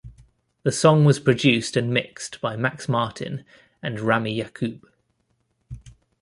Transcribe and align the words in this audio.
The 0.63 0.71
song 0.71 1.05
was 1.05 1.19
produced 1.19 1.77
and 1.77 1.93
mixed 1.93 2.41
by 2.41 2.55
Max 2.55 2.89
Martin 2.89 3.45
and 3.83 3.99
Rami 3.99 4.35
Yacoub. 4.35 4.81